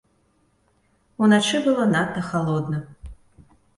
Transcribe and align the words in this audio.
Уначы 1.25 1.57
было 1.67 1.85
надта 1.93 2.21
халодна. 2.31 2.81